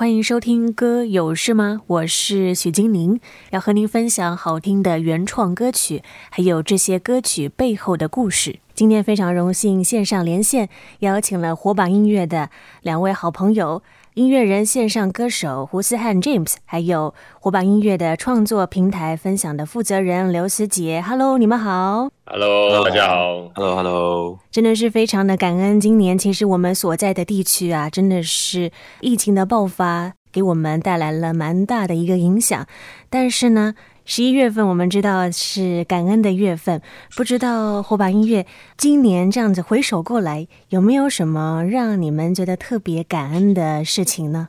[0.00, 1.82] 欢迎收听歌有事吗？
[1.86, 8.60] 我是许金宁，要和您分享好听的原创歌曲，还有这些歌曲背后的故事。
[8.72, 12.48] 今天非常荣幸线上连线，邀请了火把音乐的
[12.80, 13.82] 两位好朋友，
[14.20, 21.00] 音乐人、线上歌手胡思汉 James，还有火把音乐的创作平台分享的负责人刘思杰。
[21.00, 22.10] Hello，你们好。
[22.26, 23.50] Hello，大家好。
[23.54, 24.38] Hello，Hello。
[24.50, 25.80] 真的是非常的感恩。
[25.80, 32.66] 今年其实我们所在的地区啊，真的是疫情的爆发，给我们带来了蛮大的一个影响。
[33.08, 33.74] 但是呢，
[34.12, 36.82] 十一月份我们知道是感恩的月份，
[37.14, 38.44] 不知道火把音乐
[38.76, 44.48] 今年这样子回首过来，有没有什么让你们觉得特别感恩的事情呢？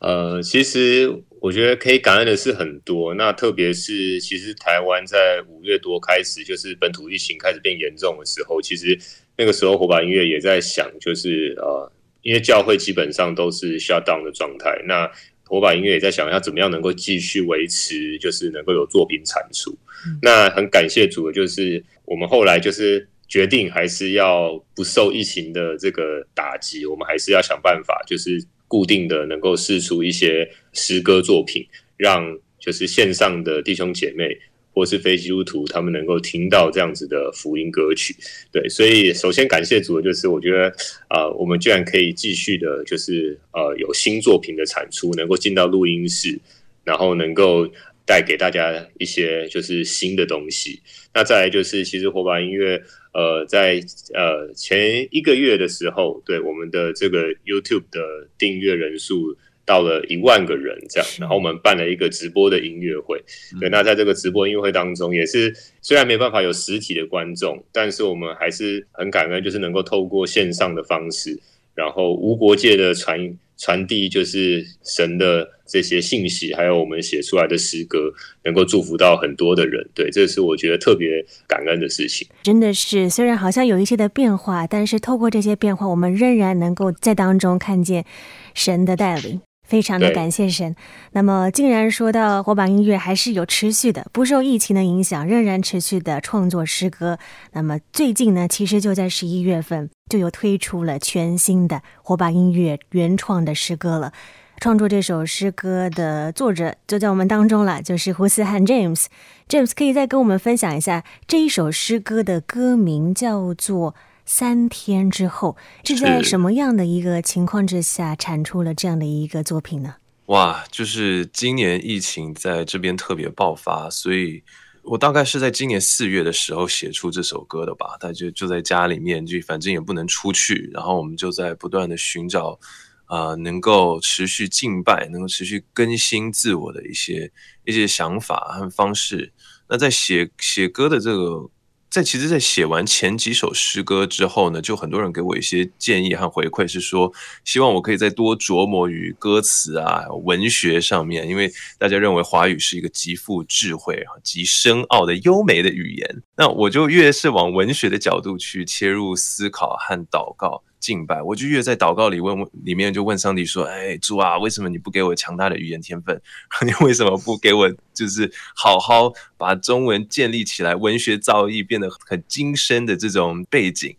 [0.00, 3.14] 呃，其实我觉得可以感恩的事很多。
[3.14, 8.94] 那特别是其实台湾在五月多开始，就是本土疫情开始变严重的时候，其实
[9.38, 15.10] 那个时候火把音乐也在想，就是呃，因为教会基本上都是 shut down 的状态，那。
[15.48, 19.70] 火把音乐也在想要怎么样能够继续维持，就是能够有作品产出。
[20.06, 20.18] 嗯。
[20.22, 34.38] 那很感谢主就是我们后来就是决定还是要不受疫情的这个打击，我们还是要想办法，就是固定的能够试出一些诗歌作品，让就是线上的弟兄姐妹。
[34.78, 38.14] 或是非基督徒，他们能够听到这样子的福音歌曲，
[38.52, 40.72] 对，所以首先感谢主的就是，我觉得
[41.08, 46.38] 啊、我们居然可以继续的，就是呃，有新作品的产出，能够进到录音室，
[46.84, 47.68] 然后能够
[48.06, 50.80] 带给大家一些就是新的东西。
[51.12, 52.80] 那再来就是，其实火把音乐
[53.12, 53.80] 呃，在
[54.14, 59.36] 呃前一个月的时候，对我们的这个 YouTube 的订阅人数。
[59.68, 63.22] 到了一万个人这样，然后我们办了一个直播的音乐会。
[63.60, 71.38] 对，那在这个直播音乐会当中，也是虽然没办法有实体的观众，但是我们还是很感恩，就是能够透过线上的方式，
[71.74, 78.10] 然后无国界的传传递，就是神的这些信息，还有我们写出来的诗歌，
[78.44, 79.86] 能够祝福到很多的人。
[79.94, 82.26] 对，这是我觉得特别感恩的事情。
[82.42, 88.06] 真的是，虽然好像有一些的变化，但是透过这些变化，我们仍然能够在当中看见
[88.54, 89.42] 神的带领。
[89.68, 90.74] 非常的感谢神。
[91.12, 97.18] 那么，既然说到火把音乐还是有持续的，不受疫情的影响，仍然持续的创作诗歌。
[97.52, 104.12] 那么最近呢，其实就在十一月份就有推出了全新的火把音乐原创的诗歌了。
[104.58, 109.04] 创作这首诗歌的作者就在我们当中了，就是胡思汉 James。
[109.48, 113.94] James 可以再跟我们分享一下这一首诗歌的歌名叫做。
[114.30, 119.94] 三天之后，是在什么样的一个情况之下产出了这样的一个作品呢？
[120.26, 124.42] 哇，就是今年疫情在这边特别爆发，所以
[124.82, 127.96] 我大概是在今年四月的时候写出这首歌的吧。
[127.98, 132.60] 他就就在家里面，就反正也不能出去，然后我们就在不断的寻找，
[133.06, 137.32] 啊、呃，能够持续敬拜，能够持续更新自我的一些
[137.64, 139.32] 一些想法和方式。
[139.70, 141.48] 那在写写歌的这个。
[141.98, 147.12] 在其实，在写完前几首诗歌之后呢，就很多人给我一些建议和回馈，是说
[147.44, 160.62] 希望我可以再多琢磨于歌词啊、文学上面，因为大家认为华语是一个极富智慧、极深奥的优美的语言，那我就越是往文学的角度去切入思考和祷告。
[160.80, 166.20] 敬拜，我就越在祷告里问，里面就问上帝说：“哎，主啊，为什么你不给我强大的语言天分？
[166.64, 173.96] 你为什么不给我，就是好好把中文建立起来，文学造诣变得很精深的这种背景？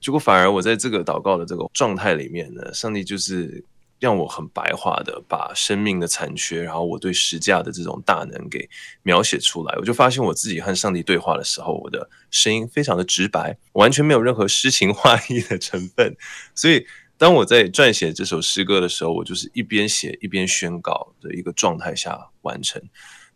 [0.00, 3.64] 结果反而我在这个祷告的这个状态里面呢，上帝就是。”
[3.98, 8.68] 让我很白话的把生命的残缺，然后我对十架的这种大能给
[9.02, 16.16] 描写出来，我就发现我自己和上帝对话的时候，我的声音非常的直白，完全没有任何诗情画意的成分。
[16.54, 22.80] 所以当我在撰写这首诗歌的时候，我就是一边写一边宣告的一个状态下完成。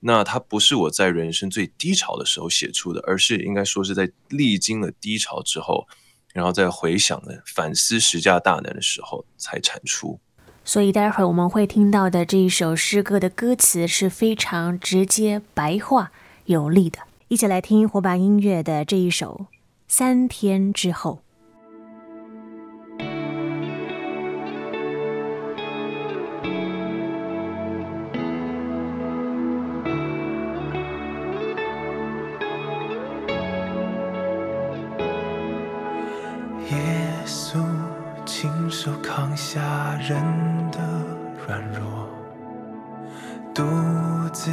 [0.04, 5.86] 那它不是我在人生最低潮的时候写出的，而是应该说是在历经了低潮之后，
[6.32, 10.20] 然后再回想的反思十架大能的时候才产出。
[10.64, 16.12] 所以待会儿我们会听到的这一首诗歌的歌词是非常直接、白话、
[16.46, 17.00] 有力的。
[17.28, 19.46] 一起来听火把音乐的这一首
[19.88, 21.20] 《三天之后》。
[38.84, 40.20] 手扛下人
[40.72, 40.80] 的。
[41.46, 42.08] 软弱，
[43.54, 43.62] 独
[44.32, 44.50] 自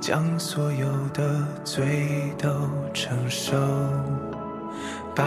[0.00, 2.48] 将所有的罪都
[2.94, 3.56] 承受，
[5.12, 5.24] 宝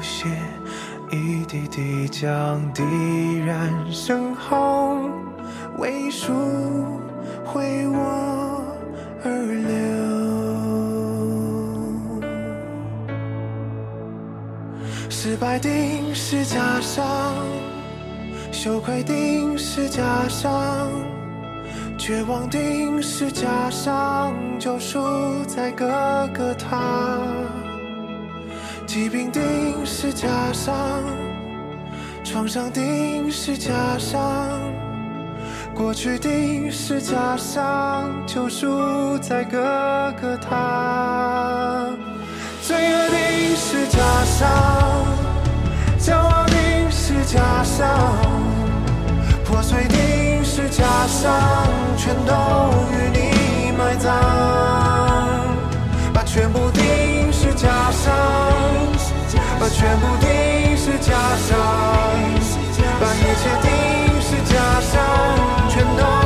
[0.00, 0.26] 血
[1.10, 2.82] 一滴滴将敌
[3.40, 4.96] 人身后，
[5.76, 6.32] 为赎
[7.44, 8.35] 回我
[15.36, 17.04] 失败定是假象，
[18.50, 20.90] 羞愧定是假象，
[21.98, 24.32] 绝望定是假象。
[24.58, 24.98] 救赎
[25.44, 25.86] 在各
[26.32, 27.20] 个他，
[28.86, 29.42] 疾病定
[29.84, 30.74] 是假象，
[32.24, 34.18] 创伤定是假象。
[35.74, 39.58] 过去定是假象，救赎在各
[40.18, 41.90] 个他，
[42.62, 45.25] 罪恶定是假象。
[46.06, 47.84] 骄傲定是假象，
[49.44, 51.32] 破碎定是假象，
[51.96, 52.32] 全都
[52.92, 54.14] 与你埋葬。
[56.14, 58.14] 把全部定是假象，
[59.58, 61.12] 把全部定是假
[61.48, 61.58] 象，
[63.00, 63.68] 把一切定
[64.22, 65.02] 是假象，
[65.68, 66.25] 全都。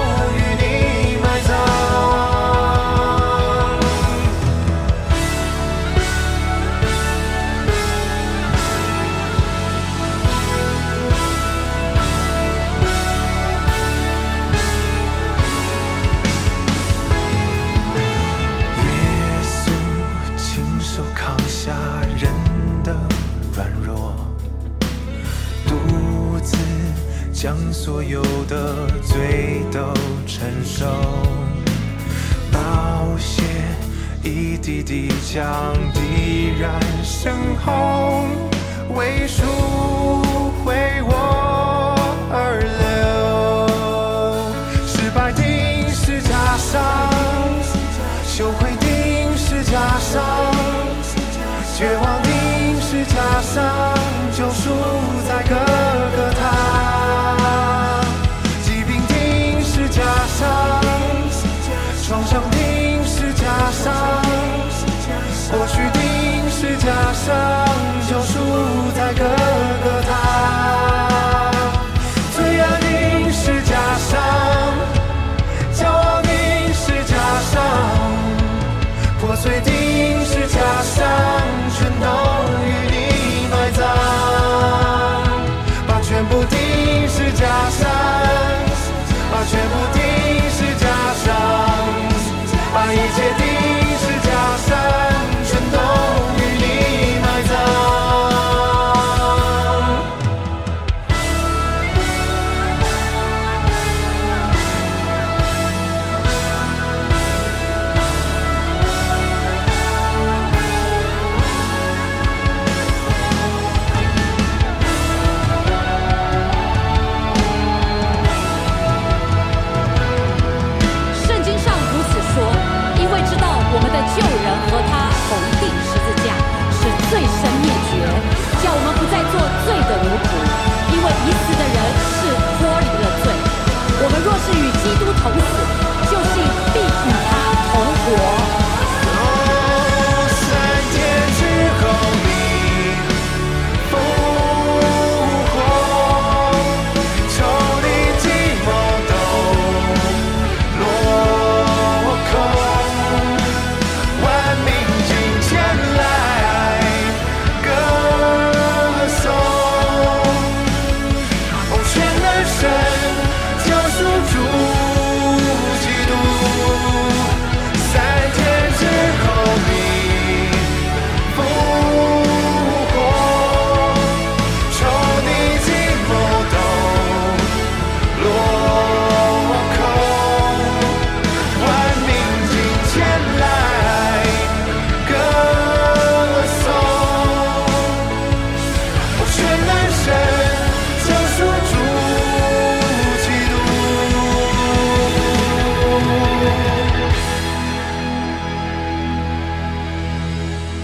[49.62, 50.22] 是假象，
[51.76, 53.62] 绝望定是假象，
[54.32, 54.70] 救赎
[55.28, 55.54] 在哥
[56.16, 58.00] 哥他，
[58.62, 60.00] 疾病定是假
[60.38, 60.48] 象，
[62.08, 63.92] 创伤定是假象，
[65.52, 66.00] 或许定
[66.50, 67.68] 是假象，
[68.08, 68.38] 救赎
[68.96, 69.24] 在哥
[69.84, 69.99] 哥。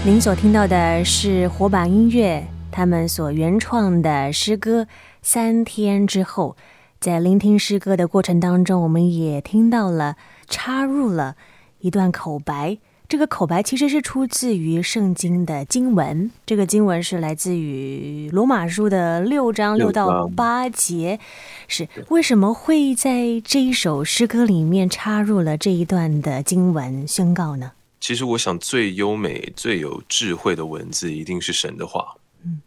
[0.07, 4.83] 您所听到的是火把音乐他们所原创的诗歌
[5.21, 6.55] 《三天之后》。
[7.01, 10.15] 在聆听诗歌的过程当中，我们也听到了
[10.47, 11.35] 插入了
[11.79, 12.77] 一段口白。
[13.09, 21.19] 这个口白其实是出自于圣经的经文，这个经文是来自于罗马书的六章六到八节。
[21.67, 27.73] 是为什么会在这一首诗歌里面插入了这一段的经文宣告呢？
[27.99, 32.15] 其实我想，最优美、最有智慧的文字，一定是神的话。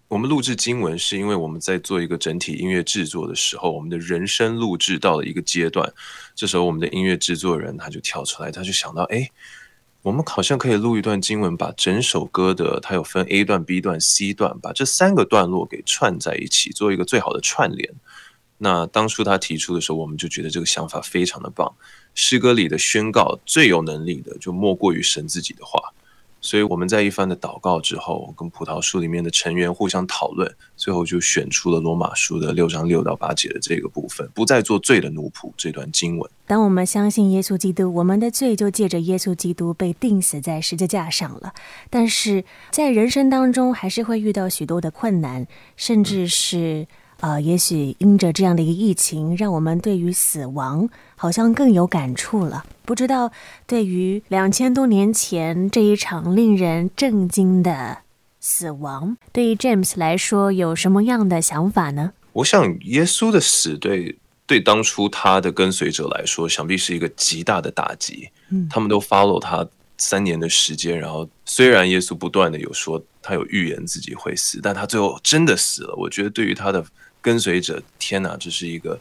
[0.08, 5.90] 我们录制经文是因为我们在做一个整体音乐制作的时候，我们的人声录制到了一个阶段，
[6.34, 9.30] 这时候我们的音乐制作人他就跳出来，他就想到，哎，
[10.02, 17.90] 我们好像可以录一段经文，把整首歌的它有分 A 段、B 段、C 段，把这三个段落给串在一起，做一个最好的串联。
[18.58, 21.72] 那当初他提出的时候，我们就觉得这个想法非常的棒。
[22.22, 25.80] 诗歌里的宣告最有能力的，就莫过于神自己的话。
[26.42, 36.30] 所以我们在一番的祷告之后，跟葡萄树里面的成员互相讨论，最后就选出了罗马书的六章六到八节的这个部分，不再做罪的奴仆这段经文。
[36.46, 41.54] 当我们相信耶稣基督，我们的罪就借着耶稣基督被钉死在十字架上了。
[41.88, 45.46] 但是在人生当中，还是会遇到许多的困难，
[45.76, 46.86] 甚至是。
[47.20, 52.64] 呃，也许因着这样的一个疫情，让我们对于死亡好像更有感触了。
[52.84, 53.30] 不知道
[53.66, 57.98] 对于两千多年前这一场令人震惊的
[58.40, 62.12] 死亡，对于 James 来说有什么样的想法呢？
[62.32, 68.30] 我想，耶稣的死对对当初他的跟随者来说，想必是一个极大的打击。
[68.48, 75.94] 嗯，他们都 follow 他三年的时间，然后虽然耶稣不断的有说他有预言自己会死，但他最后真的死了。
[75.96, 76.82] 我觉得对于他的
[77.20, 78.98] 跟随者，天哪，这是一个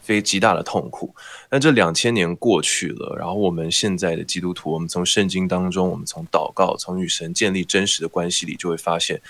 [0.00, 1.14] 非极大的痛苦。
[1.50, 9.20] 那这两千年过去了，然后我们现在的基督徒，我们从圣经当中，我们从祷告，从与神建立真实的关系里，就会发现，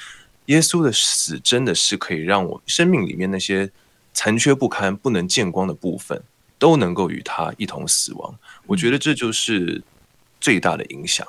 [0.46, 3.70] 耶稣的死真的是可以让我生命里面那些
[4.12, 6.22] 残缺不堪、不能见光的部分，
[6.58, 8.34] 都能够与他一同死亡。
[8.66, 9.82] 我觉得这就是
[10.40, 11.26] 最大的影响。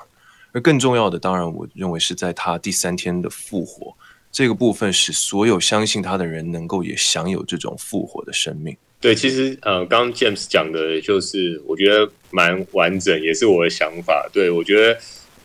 [0.54, 3.96] 而更重要的，当然，我认为是在他第三天的复活。
[4.32, 8.74] 这个部分使所有相信他的人能够也享有这种复活的生命。
[8.98, 14.26] 对，其实呃，刚刚 James 讲的就是我觉得蛮完整，也是我的想法。
[14.32, 14.98] 对，我觉得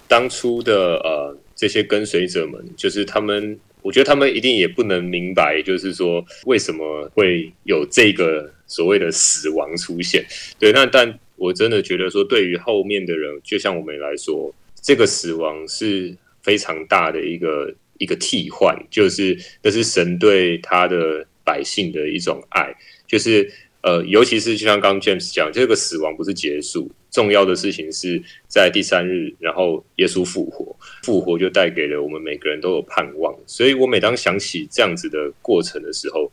[0.08, 10.26] 当初的呃这些跟随者们，就是他们，我觉得他们一定也不能明白，就是说为什么会有这个所谓的死亡出现。
[10.58, 17.74] 对，那但我真的觉得说，对于后面的人，就像我们来说，这个死亡是非常大的一个。
[18.00, 22.76] 一个替换，就是那是神对他的百姓的一种爱，
[23.08, 23.52] 就是
[23.82, 33.34] 呃，尤其是就像刚刚 James 讲，这个死亡不是结束，重要的事情是在第三日，然后耶稣复活，复活就带给了我们每个人都有盼望。
[33.46, 36.32] 所以我每当想起这样子的过程的时候，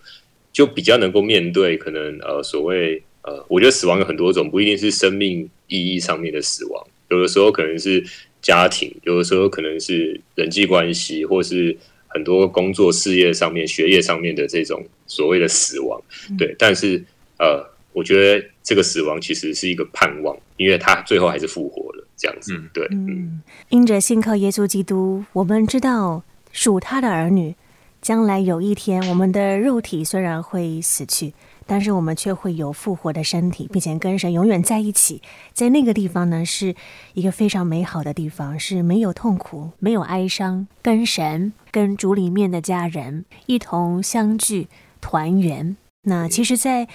[0.52, 8.04] 就比较能够面对可能呃所谓呃，我觉得死亡有很多种，不一定是生命意义上面的死亡，有的时候可能是。
[8.44, 11.74] 家庭有的时候可能是人际关系，或是
[12.06, 15.98] 很多工作事业上面、学业上面的这种所谓的死亡，
[16.36, 16.54] 对。
[16.58, 17.02] 但是
[17.38, 22.52] 呃，我觉得这个死亡其实是一个盼望，因为他最后还是复活了，这样子。
[22.74, 23.40] 对，嗯。
[23.70, 26.22] 因着信靠耶稣基督，我们知道
[26.52, 27.54] 属他的儿女，
[28.02, 31.32] 将来有一天，我们的肉体虽然会死去。
[31.66, 35.22] 但是我们却会有复活的身体，并且跟神永远在一起。
[35.52, 36.74] 在那个地方呢，是
[37.14, 44.68] 一个非常美好的地方，是没有痛苦、没有哀伤，跟神、跟主里面的家人一同相聚、
[45.00, 45.76] 团圆。
[46.02, 46.86] 那其实，在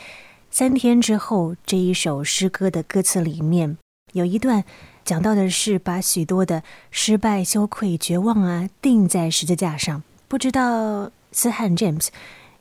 [0.52, 3.78] 三天之后这一首诗歌的歌词里面，
[4.14, 4.64] 有一段
[5.04, 6.62] 讲到的是把许多的
[6.92, 10.04] 失败、羞愧、绝望啊钉在十字架上。
[10.28, 12.10] 不知道思翰 James，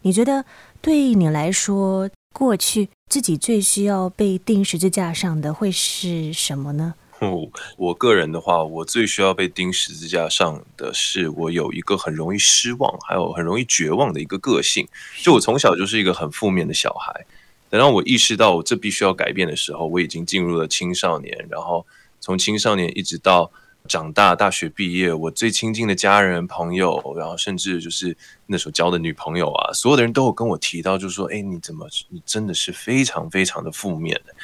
[0.00, 0.46] 你觉得？
[0.80, 6.94] 对你来说，过去自己最需要被钉十字架上的会是什么呢？
[7.76, 14.87] 我个人的话，我最需要被钉十字架上的是，我有一个很容易失望，还有很容易绝望的一个个性。
[15.20, 17.26] 就我从小就是一个很负面的小孩，
[17.68, 21.85] 等到我意识到我这必须要改变的时候，我已经进入了青少年，然后
[22.20, 23.50] 从青少年一直到。
[23.88, 28.16] 长大，大学毕业，我最亲近的家人朋友，然后甚至就是
[28.47, 34.35] 那时候交的女朋友啊，所有的人都有跟我提到，就是说，哎，你怎么，你真的是非常非常的负面的。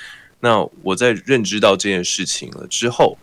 [0.40, 3.16] 那我在认知到这件事情了之后，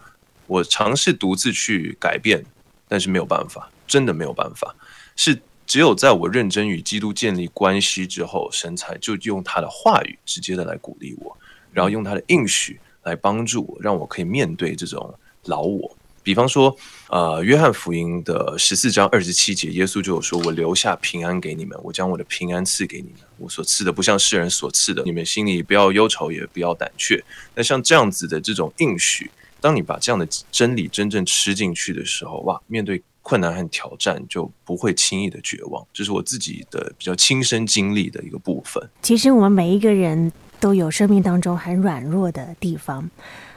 [0.47, 2.45] 我尝试独自去改变，
[2.87, 4.75] 但是没有办法，真的没有办法。
[5.15, 11.37] 是只有在我认真与基督建立关系之后，神才就用他的话语直接的来鼓励我，
[11.71, 15.13] 然后用他的应许来帮助我，让我可以面对这种
[15.45, 15.95] 老我。
[16.23, 16.75] 比方说，
[17.09, 23.19] 呃，约翰福音的十四章二十七节，耶稣就有说：“我留下平安给你们，我将我的平安赐给你们。
[23.37, 27.23] 我所赐的不像世人所赐的，你们心里不要忧愁，也不要胆怯。”
[27.55, 35.85] 那像这样子的这种应许，当你把这样的真理真正吃进去的时候，哇，面对困难和挑战就不会轻易的绝望。
[35.91, 38.87] 这是我自己的比较亲身经历的一个部分。
[39.01, 43.09] 其实我们每一个人都有生命当中很软弱的地方。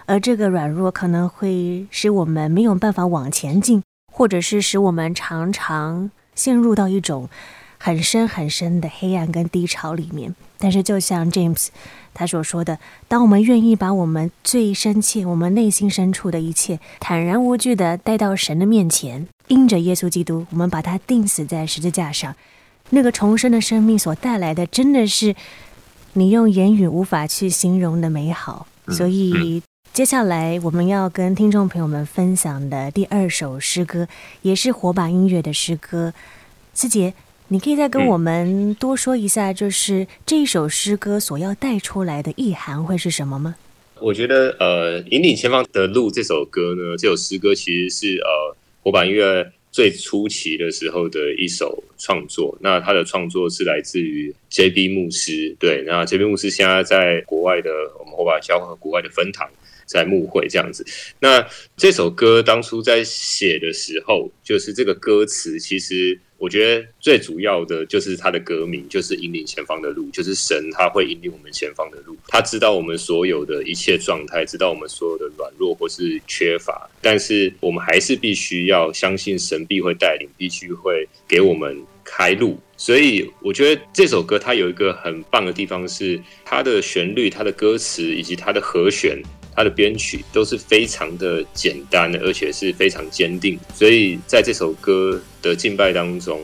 [0.06, 3.82] 而这个软弱可能会使我们没有办法往前进，
[4.12, 7.28] 或者是使我们常常陷入到一种
[7.78, 10.34] 很深很深的黑暗跟低潮里面。
[10.58, 11.68] 但是，就像 James
[12.14, 22.34] 他所说的，当我们愿意把我们最深切、我们内心深处的一切坦然无惧地带到神的面前，因着耶稣基督，我们把它钉死在十字架上，
[22.90, 25.34] 那个重生的生命所带来的，真的是
[26.14, 28.66] 你用言语无法去形容的美好。
[28.88, 29.62] 所以，
[29.94, 34.08] 接下来我们要跟听众朋友们分享的第二首诗歌，
[34.42, 36.12] 也是火把音乐的诗歌，
[36.74, 37.14] 思杰。
[37.46, 43.54] 你可以再跟我们多说一下，就是这一首诗歌所要带出来的意涵会是什么吗？
[44.00, 52.58] 我觉得，呃，引领前方的路这首歌呢，这首诗歌其实是呃火把音乐最初期的时候的一首创作。
[52.60, 54.88] 那它的创作是来自于 J.B.
[54.88, 56.24] 牧师，对，那 J.B.
[56.24, 57.70] 牧师现在在国外的
[58.00, 59.48] 我们火把教会国外的分堂
[59.94, 60.84] 在牧会这样子。
[61.20, 61.46] 那
[61.76, 66.18] 这首歌当初在写的时候，就是这个歌词其实。
[66.36, 82.58] 我觉得最主要的就是它的歌名，就是引领前方的路，就是神他会引领我们前方的路，他知道我们所有的一切状态，知道我们所有的软弱或是缺乏，但是我们还是必须要相信神必会带领，必须会给我们开路。
[82.76, 89.22] 所以我觉得这首歌它有一个很棒的地方是它的旋律、它的歌词以及它的和弦。
[89.56, 93.58] 它的编曲都是非常的简单，而且是非常坚定。
[93.74, 96.40] 所以在这首歌的敬拜当中，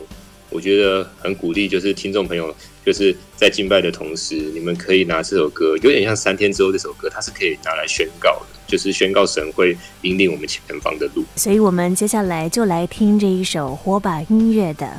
[0.49, 11.25] 我觉得很鼓励，就是听众朋友，就是在敬拜的同时，你们可以拿这首歌，有点像三天之后这首歌，它是可以拿来宣告的，就是宣告神会引领我们前方的路。
[11.37, 14.87] 所以我们接下来就来听这一首火把音乐的《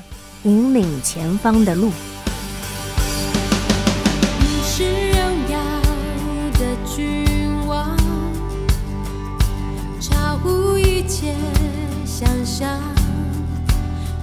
[0.44, 1.90] 引领前方的路》。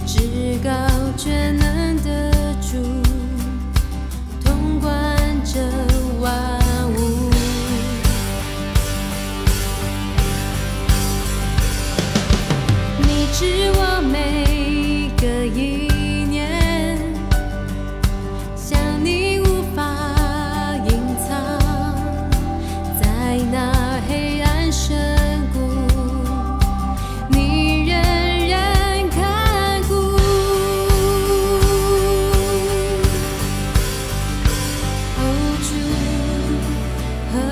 [0.07, 0.71] 至高
[1.17, 2.31] 却能得
[2.61, 3.08] 住，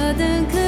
[0.09, 0.65] ah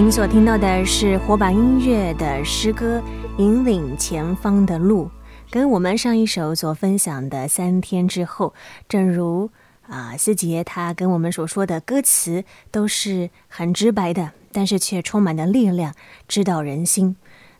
[0.00, 3.02] 您所听到的是火把音乐的诗歌
[3.38, 5.04] 《引领前方的路》，
[5.50, 8.48] 跟我们上一首所分享的《三天之后》，
[8.88, 9.50] 正如
[9.86, 15.94] 啊思杰他跟我们所说的歌词都是很直白的，但是却充满了力量，
[16.26, 17.14] 知道人心。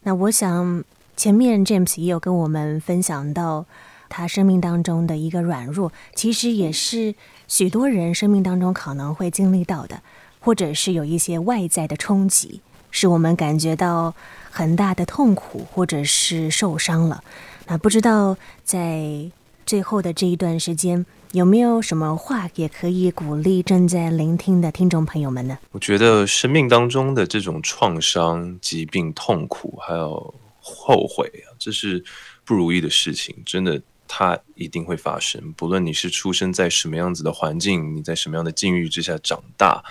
[0.05, 0.83] 那我想
[1.15, 3.67] 前面 James 也有跟我们分享到
[4.09, 7.15] 他生命当中的一个软弱，其实也是
[7.47, 10.01] 许多人生命当中可能会经历到的。
[10.41, 14.15] 或者是有一些外在的冲击，使我们感觉到
[14.51, 17.23] 很大的痛苦，或者是受伤了。
[17.67, 19.31] 那不知道在
[19.65, 25.57] 最后的这一段时间，有没有什么话也可以鼓励正在聆听的听众朋友们呢？
[25.71, 32.03] 我觉得生命当中的这种创伤、疾病、痛苦，还有后悔啊，这是
[32.45, 35.53] 不如意的事情，真的，它一定会发生。
[35.53, 39.85] 不论你是出生在什么样子的环境，你在什么样的境遇之下长大。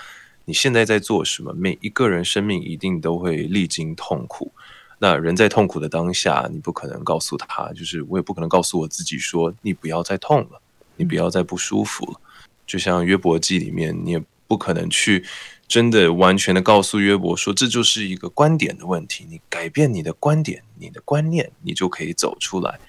[0.50, 1.54] 你现在在做什么？
[1.54, 4.52] 每一个人生命一定都会历经痛苦。
[4.98, 10.60] 那人在痛苦的当下，你不可能告诉他，就是我也不可能告诉我自己说，你不要再痛了，
[10.96, 12.20] 你不要再不舒服了。
[12.66, 15.24] 就像约伯记里面，你也不可能去
[15.68, 19.28] 真的完全的告诉约伯说，这就是一个观点的问题。
[19.30, 22.80] 你改变你的观点，你的观念，你就可以走出来。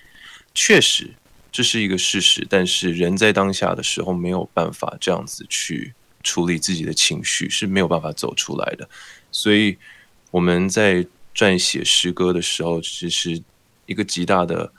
[0.55, 1.11] 确实，
[1.53, 5.93] 这是一个事实，但是人在当下的时候没有办法这样子去。
[6.23, 8.89] 处理自己的情绪是没有办法走出来的，
[9.31, 9.77] 所以
[10.31, 13.43] 我们在撰写诗歌的时候，其实
[13.87, 14.73] 一个极大的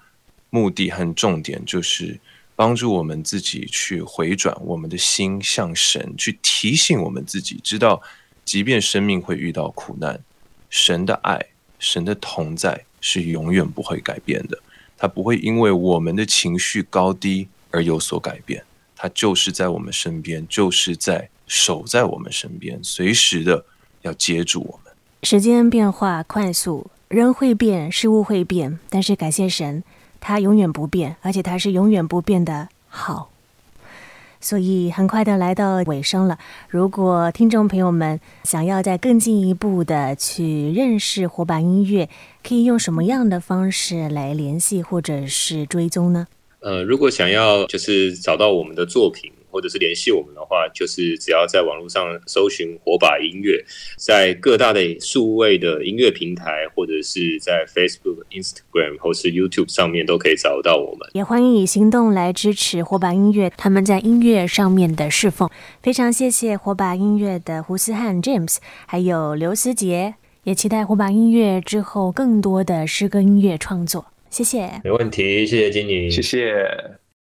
[0.49, 2.19] 目的和重点就是
[2.55, 8.01] 帮助我们自己去回转我们的心向神，去提醒我们自己，知道
[8.45, 10.23] 即便生命会遇到苦难，
[10.69, 11.43] 神的爱、
[11.79, 14.61] 神的同在是永远不会改变的，
[14.95, 18.63] 他不会因为我们的情绪高低而有所改变。
[19.01, 23.65] 他就是在我们身边，就是在守在我们身边，随时的
[24.03, 24.93] 要接住我们。
[25.23, 29.83] 时间变化快速，人会变，事物会变，但是感谢神，
[30.19, 33.31] 他永远不变，而且他是永远不变的好。
[34.39, 36.37] 所以很快的来到尾声了。
[36.69, 42.07] 如果听众朋友们想要再更进一步的去认识火把音乐，
[42.43, 46.27] 可以用什么样的方式来联系或者是追踪呢？
[46.61, 53.61] 呃，如果想要就是找到我们的作品，或者是联系我们的话，就是只要在网络上搜寻火把音乐，
[53.97, 61.09] 在各大的数位的音乐平台，或者是在 Facebook、Instagram 或是 YouTube 上面都可以找到我们。
[61.13, 65.49] 也欢迎以行动来支持火把音乐他们在音乐上面的侍奉。
[65.81, 74.05] 非常谢谢火把音乐的胡思汉 James，还有刘思杰，也期待火把音乐之后更多的诗歌音乐创作。
[74.31, 77.00] 谢谢，没问题，谢谢经理，谢谢。